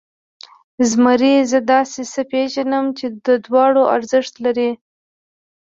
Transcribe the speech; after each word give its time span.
زمري، 0.89 1.35
زه 1.51 1.59
داسې 1.73 2.01
څه 2.11 2.21
پېژنم 2.31 2.85
چې 2.97 3.05
د 3.25 3.27
دواړو 3.45 3.83
ارزښت 3.95 4.33
لري. 4.45 4.71